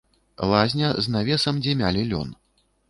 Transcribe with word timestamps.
Лазня 0.51 0.89
з 1.07 1.13
навесам, 1.17 1.61
дзе 1.65 1.79
мялі 1.85 2.01
лён. 2.13 2.29